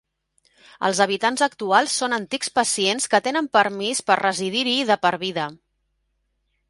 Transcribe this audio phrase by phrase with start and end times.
[0.87, 5.47] Els habitants actuals són antics pacients que tenen permís per residir-hi de per vida.